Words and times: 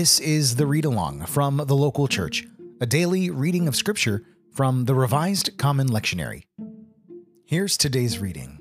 This 0.00 0.18
is 0.18 0.56
the 0.56 0.64
read 0.64 0.86
along 0.86 1.26
from 1.26 1.58
the 1.58 1.76
local 1.76 2.08
church, 2.08 2.46
a 2.80 2.86
daily 2.86 3.28
reading 3.28 3.68
of 3.68 3.76
Scripture 3.76 4.24
from 4.50 4.86
the 4.86 4.94
Revised 4.94 5.58
Common 5.58 5.88
Lectionary. 5.88 6.44
Here's 7.44 7.76
today's 7.76 8.18
reading. 8.18 8.58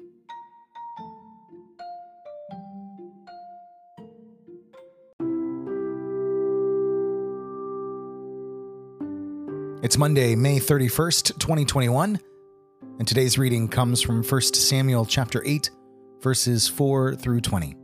It's 9.81 9.97
Monday, 9.97 10.35
May 10.35 10.59
31st, 10.59 11.39
2021, 11.39 12.19
and 12.99 13.07
today's 13.07 13.37
reading 13.37 13.69
comes 13.69 14.01
from 14.01 14.23
1 14.23 14.41
Samuel 14.41 15.05
chapter 15.05 15.41
8, 15.45 15.69
verses 16.21 16.67
4 16.67 17.15
through 17.15 17.39
20. 17.39 17.77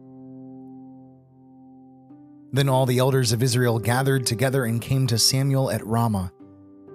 Then 2.55 2.70
all 2.70 2.86
the 2.86 3.00
elders 3.00 3.34
of 3.34 3.44
Israel 3.44 3.80
gathered 3.80 4.26
together 4.26 4.64
and 4.64 4.82
came 4.82 5.08
to 5.08 5.20
Samuel 5.20 5.70
at 5.70 5.86
Ramah, 5.86 6.32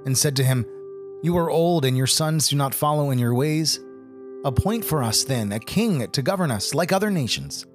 and 0.07 0.17
said 0.17 0.35
to 0.37 0.43
him, 0.43 0.65
You 1.23 1.37
are 1.37 1.51
old, 1.51 1.85
and 1.85 1.99
your 1.99 2.07
sons 2.07 2.49
do 2.49 2.57
not 2.57 2.75
follow 2.75 3.11
in 3.11 3.19
your 3.19 3.35
ways. 3.35 3.79
Appoint 4.43 4.87
for 4.87 5.03
us, 5.03 5.23
then, 5.23 5.53
a 5.53 5.61
king 5.61 6.11
to 6.13 6.23
govern 6.23 6.51
us 6.51 6.73
like 6.73 6.93
other 6.93 7.11
nations. 7.11 7.67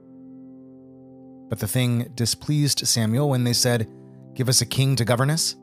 But 1.48 1.60
the 1.60 1.68
thing 1.68 2.12
displeased 2.16 2.88
Samuel 2.88 3.30
when 3.30 3.44
they 3.44 3.54
said, 3.54 3.88
Give 4.34 4.50
us 4.50 4.62
a 4.62 4.66
king 4.66 4.96
to 4.96 5.06
govern 5.06 5.30
us. 5.30 5.56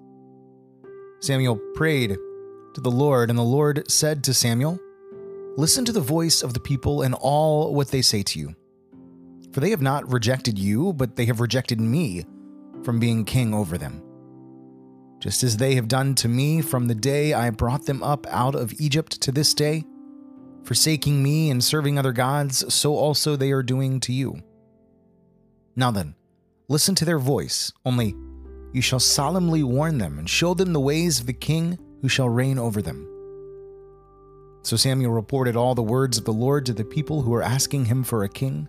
Samuel 1.19 1.57
prayed 1.75 2.17
to 2.75 2.81
the 2.81 2.89
Lord, 2.89 3.31
and 3.31 3.39
the 3.39 3.43
Lord 3.43 3.91
said 3.91 4.23
to 4.23 4.33
Samuel, 4.33 4.79
Listen 5.57 5.85
to 5.87 5.93
the 5.93 6.01
voice 6.01 6.45
of 6.45 6.55
the 6.55 6.61
people 6.61 7.03
and 7.03 7.17
all 7.17 7.75
what 7.75 7.89
they 7.89 8.01
say 8.01 8.23
to 8.23 8.39
you. 8.39 8.55
For 9.53 9.61
they 9.61 9.71
have 9.71 9.83
not 9.83 10.11
rejected 10.11 10.59
you, 10.59 10.93
but 10.93 11.17
they 11.17 11.27
have 11.27 11.41
rejected 11.41 11.81
me 11.81 12.25
from 12.83 12.99
being 12.99 13.25
king 13.25 13.53
over 13.53 13.77
them. 13.79 14.03
Just 15.21 15.45
as 15.45 15.57
they 15.57 15.75
have 15.77 15.89
done 15.89 16.15
to 16.17 16.29
me 16.29 16.63
from 16.63 16.89
the 16.89 16.95
day 16.95 17.33
I 17.33 17.51
brought 17.51 17.87
them 17.87 18.03
up 18.03 18.27
out 18.29 18.55
of 18.55 18.73
Egypt 18.81 19.21
to 19.21 19.31
this 19.31 19.55
day, 19.55 19.85
forsaking 20.65 21.23
me 21.23 21.51
and 21.51 21.63
serving 21.63 21.99
other 21.99 22.13
gods, 22.13 22.75
so 22.75 22.97
also 22.97 23.37
they 23.37 23.53
are 23.53 23.63
doing 23.63 24.01
to 24.01 24.13
you. 24.13 24.43
Now 25.77 25.91
then, 25.91 26.15
listen 26.69 26.95
to 26.97 27.05
their 27.05 27.19
voice, 27.19 27.73
only 27.85 28.15
you 28.73 28.81
shall 28.81 29.01
solemnly 29.01 29.63
warn 29.63 29.99
them 29.99 30.19
and 30.19 30.29
show 30.29 30.55
them 30.55 30.73
the 30.73 30.81
ways 30.81 31.21
of 31.21 31.27
the 31.27 31.33
king 31.33 31.79
who 32.01 32.09
shall 32.09 32.29
reign 32.29 32.59
over 32.59 32.81
them. 32.81 33.07
So 34.63 34.77
Samuel 34.77 35.13
reported 35.13 35.57
all 35.57 35.75
the 35.75 35.83
words 35.83 36.19
of 36.19 36.25
the 36.25 36.33
Lord 36.33 36.67
to 36.67 36.73
the 36.73 36.85
people 36.85 37.23
who 37.23 37.31
were 37.31 37.43
asking 37.43 37.85
him 37.85 38.03
for 38.03 38.25
a 38.25 38.29
king. 38.29 38.69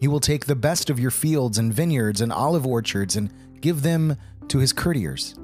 he 0.00 0.08
will 0.08 0.20
take 0.20 0.46
the 0.46 0.56
best 0.56 0.88
of 0.88 0.98
your 0.98 1.10
fields 1.10 1.58
and 1.58 1.72
vineyards 1.72 2.20
and 2.20 2.32
olive 2.32 2.66
orchards 2.66 3.16
and 3.16 3.32
give 3.60 3.82
them 3.82 4.16
to 4.48 4.58
his 4.58 4.72
courtiers. 4.72 5.34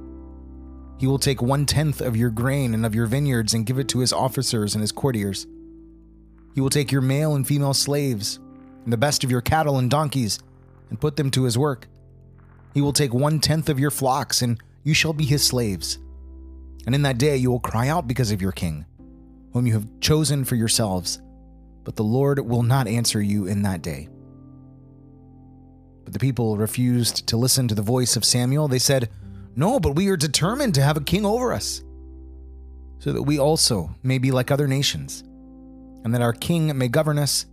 He 0.99 1.07
will 1.07 1.19
take 1.19 1.43
one 1.43 1.67
tenth 1.67 2.01
of 2.01 2.17
your 2.17 2.31
grain 2.31 2.73
and 2.73 2.87
of 2.87 2.95
your 2.95 3.05
vineyards 3.07 3.53
and 3.53 3.67
give 3.67 3.79
it 3.79 3.89
to 3.89 3.99
his 3.99 4.15
officers 4.15 4.75
and 4.75 4.81
his 4.81 4.93
courtiers. 4.93 5.47
He 6.55 6.63
will 6.63 6.71
take 6.71 6.91
your 6.91 7.03
male 7.03 7.35
and 7.35 7.47
female 7.47 7.75
slaves 7.75 8.41
and 8.85 8.93
the 8.93 8.97
best 8.97 9.23
of 9.23 9.31
your 9.31 9.43
cattle 9.43 9.79
and 9.79 9.91
donkeys 9.91 10.39
and 10.89 10.99
put 10.99 11.17
them 11.17 11.31
to 11.33 11.45
his 11.45 11.59
work. 11.59 11.87
He 12.73 12.81
will 12.81 12.95
take 12.95 13.13
one 13.13 13.41
tenth 13.41 13.69
of 13.69 13.79
your 13.79 13.91
flocks 13.91 14.41
and 14.41 14.59
you 14.85 14.95
shall 14.95 15.13
be 15.13 15.27
his 15.27 15.45
slaves. 15.45 15.99
And 16.87 16.95
in 16.95 17.03
that 17.03 17.19
day 17.19 17.37
you 17.37 17.51
will 17.51 17.61
cry 17.61 17.89
out 17.89 18.09
because 18.09 18.31
of 18.31 18.41
your 18.41 18.53
king, 18.53 18.87
whom 19.53 19.67
you 19.67 19.75
have 19.75 20.01
chosen 20.01 20.45
for 20.45 20.55
yourselves, 20.55 21.21
but 21.85 21.97
the 21.97 22.05
Lord 22.05 22.39
will 22.41 22.63
not 22.63 22.89
answer 22.89 23.21
you 23.21 23.47
in 23.47 23.63
that 23.63 23.83
day. 23.83 24.09
But 26.07 26.13
the 26.13 26.21
people 26.21 26.57
refused 26.57 27.27
to 27.27 27.37
listen 27.37 27.67
to 27.67 27.75
the 27.75 27.83
voice 27.83 28.15
of 28.15 28.25
Samuel. 28.25 28.69
They 28.69 28.79
said, 28.79 29.11
No, 29.57 29.81
but 29.81 29.97
we 29.97 30.07
are 30.09 30.17
determined 30.17 30.77
to 30.77 30.83
have 30.83 30.97
a 30.97 31.01
king 31.01 31.27
over 31.27 31.53
us, 31.53 31.83
so 33.01 33.13
that 33.13 33.25
we 33.25 33.41
also 33.41 33.91
may 34.05 34.19
be 34.19 34.31
like 34.31 34.53
other 34.53 34.69
nations, 34.69 35.25
and 36.05 36.15
that 36.15 36.23
our 36.23 36.33
king 36.33 36.79
may 36.79 36.87
govern 36.87 37.19
us 37.19 37.47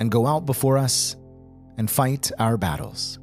and 0.00 0.10
go 0.10 0.26
out 0.26 0.44
before 0.44 0.76
us 0.76 1.14
and 1.78 1.88
fight 1.88 2.32
our 2.40 2.56
battles. 2.56 3.20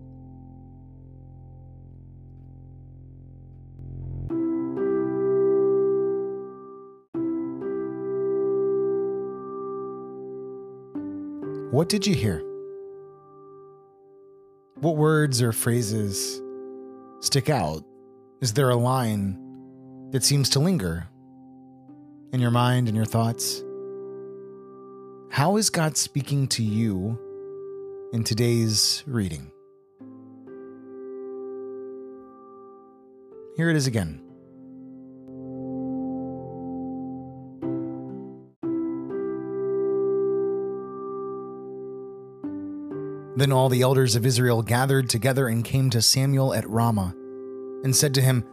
What 11.71 11.89
did 11.89 12.07
you 12.07 12.15
hear? 12.15 12.50
What 14.81 14.95
words 14.95 15.43
or 15.43 15.51
phrases 15.51 16.41
stick 17.19 17.51
out? 17.51 17.83
Is 18.41 18.53
there 18.53 18.71
a 18.71 18.75
line 18.75 19.37
that 20.09 20.23
seems 20.23 20.49
to 20.49 20.59
linger 20.59 21.07
in 22.33 22.39
your 22.39 22.49
mind 22.49 22.87
and 22.87 22.97
your 22.97 23.05
thoughts? 23.05 23.61
How 25.29 25.57
is 25.57 25.69
God 25.69 25.97
speaking 25.97 26.47
to 26.47 26.63
you 26.63 27.19
in 28.11 28.23
today's 28.23 29.03
reading? 29.05 29.51
Here 33.55 33.69
it 33.69 33.75
is 33.75 33.85
again. 33.85 34.30
Then 43.41 43.51
all 43.51 43.69
the 43.69 43.81
elders 43.81 44.15
of 44.15 44.23
Israel 44.23 44.61
gathered 44.61 45.09
together 45.09 45.47
and 45.47 45.65
came 45.65 45.89
to 45.89 46.01
Samuel 46.03 46.53
at 46.53 46.69
Ramah, 46.69 47.15
and 47.83 47.95
said 47.95 48.13
to 48.13 48.21
him, 48.21 48.45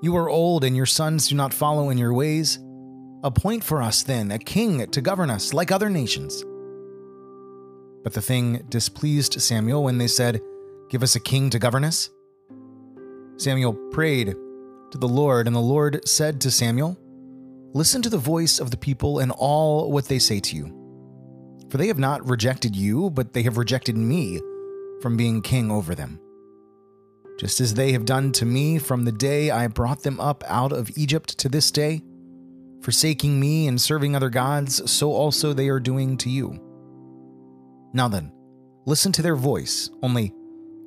You 0.00 0.16
are 0.16 0.28
old, 0.28 0.64
and 0.64 0.74
your 0.74 0.84
sons 0.84 1.28
do 1.28 1.36
not 1.36 1.54
follow 1.54 1.90
in 1.90 1.96
your 1.96 2.12
ways. 2.12 2.58
Appoint 3.22 3.62
for 3.62 3.80
us, 3.80 4.02
then, 4.02 4.32
a 4.32 4.40
king 4.40 4.90
to 4.90 5.00
govern 5.00 5.30
us 5.30 5.54
like 5.54 5.70
other 5.70 5.88
nations. 5.88 6.44
But 8.02 8.14
the 8.14 8.20
thing 8.20 8.66
displeased 8.68 9.40
Samuel 9.40 9.84
when 9.84 9.98
they 9.98 10.08
said, 10.08 10.40
Give 10.90 11.04
us 11.04 11.14
a 11.14 11.20
king 11.20 11.48
to 11.50 11.60
govern 11.60 11.84
us. 11.84 12.10
Samuel 13.36 13.74
prayed 13.92 14.34
to 14.90 14.98
the 14.98 15.06
Lord, 15.06 15.46
and 15.46 15.54
the 15.54 15.60
Lord 15.60 16.00
said 16.08 16.40
to 16.40 16.50
Samuel, 16.50 16.98
Listen 17.74 18.02
to 18.02 18.10
the 18.10 18.18
voice 18.18 18.58
of 18.58 18.72
the 18.72 18.76
people 18.76 19.20
and 19.20 19.30
all 19.30 19.92
what 19.92 20.06
they 20.06 20.18
say 20.18 20.40
to 20.40 20.56
you. 20.56 20.81
For 21.72 21.78
they 21.78 21.86
have 21.86 21.98
not 21.98 22.28
rejected 22.28 22.76
you, 22.76 23.08
but 23.08 23.32
they 23.32 23.44
have 23.44 23.56
rejected 23.56 23.96
me 23.96 24.42
from 25.00 25.16
being 25.16 25.40
king 25.40 25.70
over 25.70 25.94
them. 25.94 26.20
Just 27.40 27.62
as 27.62 27.72
they 27.72 27.92
have 27.92 28.04
done 28.04 28.30
to 28.32 28.44
me 28.44 28.78
from 28.78 29.06
the 29.06 29.10
day 29.10 29.50
I 29.50 29.68
brought 29.68 30.02
them 30.02 30.20
up 30.20 30.44
out 30.46 30.72
of 30.72 30.90
Egypt 30.98 31.38
to 31.38 31.48
this 31.48 31.70
day, 31.70 32.02
forsaking 32.82 33.40
me 33.40 33.68
and 33.68 33.80
serving 33.80 34.14
other 34.14 34.28
gods, 34.28 34.90
so 34.90 35.14
also 35.14 35.54
they 35.54 35.70
are 35.70 35.80
doing 35.80 36.18
to 36.18 36.28
you. 36.28 36.60
Now 37.94 38.06
then, 38.06 38.34
listen 38.84 39.10
to 39.12 39.22
their 39.22 39.34
voice, 39.34 39.88
only 40.02 40.34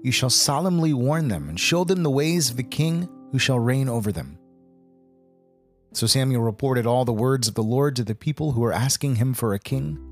you 0.04 0.12
shall 0.12 0.30
solemnly 0.30 0.94
warn 0.94 1.30
them 1.30 1.50
and 1.50 1.60
show 1.60 1.84
them 1.84 2.04
the 2.04 2.12
ways 2.12 2.52
of 2.52 2.58
the 2.58 2.64
king 2.64 3.10
who 3.32 3.40
shall 3.40 3.58
reign 3.58 3.90
over 3.90 4.12
them. 4.12 4.38
So 5.94 6.06
Samuel 6.06 6.44
reported 6.44 6.86
all 6.86 7.06
the 7.06 7.12
words 7.12 7.48
of 7.48 7.56
the 7.56 7.64
Lord 7.64 7.96
to 7.96 8.04
the 8.04 8.14
people 8.14 8.52
who 8.52 8.62
were 8.62 8.72
asking 8.72 9.16
him 9.16 9.34
for 9.34 9.56
a 9.56 9.58
king. 9.60 10.12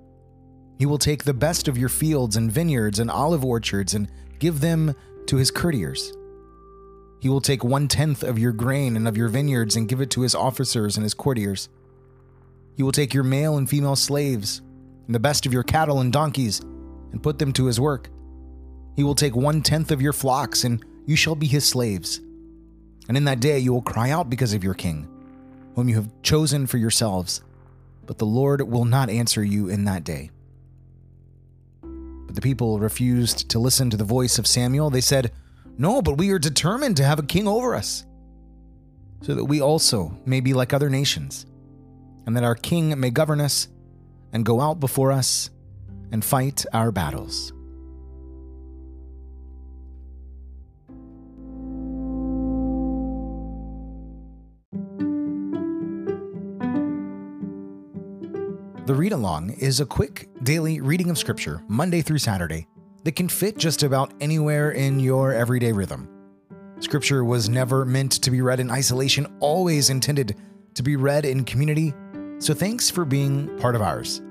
he 0.81 0.87
will 0.87 0.97
take 0.97 1.25
the 1.25 1.31
best 1.31 1.67
of 1.67 1.77
your 1.77 1.89
fields 1.89 2.35
and 2.35 2.51
vineyards 2.51 2.97
and 2.97 3.11
olive 3.11 3.45
orchards 3.45 3.93
and 3.93 4.11
give 4.39 4.61
them 4.61 4.95
to 5.27 5.37
his 5.37 5.51
courtiers. 5.51 6.11
He 7.19 7.29
will 7.29 7.39
take 7.39 7.63
one 7.63 7.87
tenth 7.87 8.23
of 8.23 8.39
your 8.39 8.51
grain 8.51 8.95
and 8.95 9.07
of 9.07 9.15
your 9.15 9.27
vineyards 9.27 9.75
and 9.75 9.87
give 9.87 10.01
it 10.01 10.09
to 10.09 10.21
his 10.21 10.33
officers 10.33 10.97
and 10.97 11.03
his 11.03 11.13
courtiers. 11.13 11.69
He 12.75 12.81
will 12.81 12.91
take 12.91 13.13
your 13.13 13.23
male 13.23 13.57
and 13.57 13.69
female 13.69 13.95
slaves 13.95 14.63
and 15.05 15.13
the 15.13 15.19
best 15.19 15.45
of 15.45 15.53
your 15.53 15.61
cattle 15.61 15.99
and 15.99 16.11
donkeys 16.11 16.61
and 17.11 17.21
put 17.21 17.37
them 17.37 17.53
to 17.53 17.67
his 17.67 17.79
work. 17.79 18.09
He 18.95 19.03
will 19.03 19.13
take 19.13 19.35
one 19.35 19.61
tenth 19.61 19.91
of 19.91 20.01
your 20.01 20.13
flocks, 20.13 20.63
and 20.63 20.83
you 21.05 21.15
shall 21.15 21.35
be 21.35 21.45
his 21.45 21.63
slaves. 21.63 22.21
And 23.07 23.15
in 23.15 23.25
that 23.25 23.39
day 23.39 23.59
you 23.59 23.71
will 23.71 23.83
cry 23.83 24.09
out 24.09 24.31
because 24.31 24.55
of 24.55 24.63
your 24.63 24.73
king, 24.73 25.07
whom 25.75 25.89
you 25.89 25.93
have 25.93 26.09
chosen 26.23 26.65
for 26.65 26.79
yourselves, 26.79 27.43
but 28.07 28.17
the 28.17 28.25
Lord 28.25 28.63
will 28.63 28.85
not 28.85 29.11
answer 29.11 29.43
you 29.43 29.69
in 29.69 29.85
that 29.85 30.03
day. 30.03 30.31
But 32.31 32.35
the 32.35 32.41
people 32.49 32.79
refused 32.79 33.49
to 33.49 33.59
listen 33.59 33.89
to 33.89 33.97
the 33.97 34.05
voice 34.05 34.39
of 34.39 34.47
Samuel. 34.47 34.89
They 34.89 35.01
said, 35.01 35.33
No, 35.77 36.01
but 36.01 36.17
we 36.17 36.31
are 36.31 36.39
determined 36.39 36.95
to 36.95 37.03
have 37.03 37.19
a 37.19 37.23
king 37.23 37.45
over 37.45 37.75
us, 37.75 38.05
so 39.21 39.35
that 39.35 39.43
we 39.43 39.59
also 39.59 40.17
may 40.25 40.39
be 40.39 40.53
like 40.53 40.71
other 40.71 40.89
nations, 40.89 41.45
and 42.25 42.37
that 42.37 42.45
our 42.45 42.55
king 42.55 42.97
may 42.97 43.09
govern 43.09 43.41
us 43.41 43.67
and 44.31 44.45
go 44.45 44.61
out 44.61 44.79
before 44.79 45.11
us 45.11 45.49
and 46.13 46.23
fight 46.23 46.65
our 46.71 46.89
battles. 46.89 47.51
The 58.87 58.95
Read 58.95 59.11
Along 59.11 59.51
is 59.51 59.79
a 59.79 59.85
quick 59.85 60.27
daily 60.41 60.81
reading 60.81 61.11
of 61.11 61.17
Scripture, 61.19 61.61
Monday 61.67 62.01
through 62.01 62.17
Saturday, 62.17 62.67
that 63.03 63.15
can 63.15 63.29
fit 63.29 63.59
just 63.59 63.83
about 63.83 64.11
anywhere 64.19 64.71
in 64.71 64.99
your 64.99 65.33
everyday 65.33 65.71
rhythm. 65.71 66.09
Scripture 66.79 67.23
was 67.23 67.47
never 67.47 67.85
meant 67.85 68.13
to 68.13 68.31
be 68.31 68.41
read 68.41 68.59
in 68.59 68.71
isolation, 68.71 69.27
always 69.39 69.91
intended 69.91 70.35
to 70.73 70.81
be 70.81 70.95
read 70.95 71.25
in 71.25 71.43
community, 71.43 71.93
so 72.39 72.55
thanks 72.55 72.89
for 72.89 73.05
being 73.05 73.55
part 73.59 73.75
of 73.75 73.83
ours. 73.83 74.23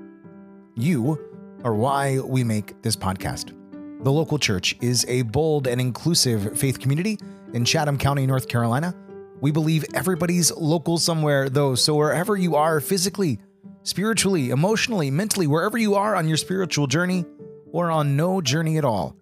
You 0.75 1.17
are 1.63 1.73
why 1.73 2.19
we 2.19 2.43
make 2.43 2.81
this 2.81 2.97
podcast. 2.97 3.55
The 4.03 4.11
local 4.11 4.37
church 4.37 4.75
is 4.81 5.05
a 5.07 5.21
bold 5.21 5.65
and 5.65 5.79
inclusive 5.79 6.59
faith 6.59 6.77
community 6.77 7.17
in 7.53 7.63
Chatham 7.63 7.97
County, 7.97 8.27
North 8.27 8.49
Carolina. 8.49 8.93
We 9.39 9.51
believe 9.51 9.85
everybody's 9.93 10.51
local 10.51 10.97
somewhere, 10.97 11.47
though, 11.47 11.73
so 11.73 11.95
wherever 11.95 12.35
you 12.35 12.57
are 12.57 12.81
physically, 12.81 13.39
spiritually, 13.83 14.49
emotionally, 14.49 15.11
mentally, 15.11 15.47
wherever 15.47 15.77
you 15.77 15.95
are 15.95 16.15
on 16.15 16.27
your 16.27 16.37
spiritual 16.37 16.87
journey 16.87 17.25
or 17.71 17.91
on 17.91 18.15
no 18.15 18.41
journey 18.41 18.77
at 18.77 18.85
all, 18.85 19.15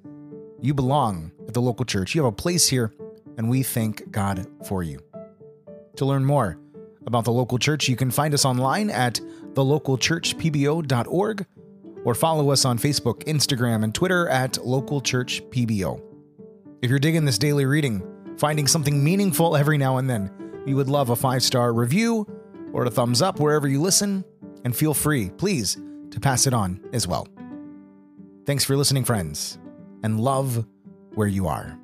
you 0.61 0.73
belong 0.73 1.31
at 1.47 1.53
the 1.53 1.61
local 1.61 1.85
church. 1.85 2.15
You 2.15 2.23
have 2.23 2.33
a 2.33 2.35
place 2.35 2.67
here, 2.67 2.91
and 3.37 3.49
we 3.49 3.63
thank 3.63 4.11
God 4.11 4.45
for 4.65 4.83
you. 4.83 4.99
To 5.97 6.05
learn 6.05 6.25
more 6.25 6.57
about 7.05 7.25
the 7.25 7.31
local 7.31 7.57
church, 7.57 7.87
you 7.87 7.95
can 7.95 8.11
find 8.11 8.33
us 8.33 8.45
online 8.45 8.89
at 8.89 9.19
thelocalchurchpbo.org 9.53 11.45
or 12.05 12.15
follow 12.15 12.51
us 12.51 12.65
on 12.65 12.77
Facebook, 12.77 13.23
Instagram, 13.25 13.83
and 13.83 13.93
Twitter 13.93 14.27
at 14.29 14.53
localchurchpbo. 14.53 16.01
If 16.81 16.89
you're 16.89 16.99
digging 16.99 17.25
this 17.25 17.37
daily 17.37 17.65
reading, 17.65 18.01
finding 18.37 18.67
something 18.67 19.03
meaningful 19.03 19.57
every 19.57 19.77
now 19.77 19.97
and 19.97 20.09
then, 20.09 20.31
we 20.65 20.73
would 20.73 20.87
love 20.87 21.09
a 21.09 21.15
five 21.15 21.43
star 21.43 21.73
review 21.73 22.25
or 22.71 22.85
a 22.85 22.89
thumbs 22.89 23.21
up 23.21 23.39
wherever 23.39 23.67
you 23.67 23.81
listen, 23.81 24.23
and 24.63 24.75
feel 24.75 24.93
free, 24.93 25.29
please, 25.29 25.77
to 26.11 26.19
pass 26.19 26.47
it 26.47 26.53
on 26.53 26.81
as 26.93 27.07
well. 27.07 27.27
Thanks 28.45 28.63
for 28.63 28.75
listening, 28.75 29.05
friends, 29.05 29.59
and 30.03 30.19
love 30.19 30.65
where 31.13 31.27
you 31.27 31.47
are. 31.47 31.79